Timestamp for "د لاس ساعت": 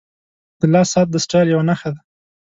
0.59-1.07